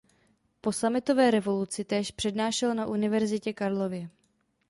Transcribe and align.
Po 0.61 0.71
sametové 0.71 1.31
revoluci 1.31 1.83
též 1.83 2.11
přednášel 2.11 2.75
na 2.75 2.85
Univerzitě 2.87 3.53
Karlově. 3.53 4.09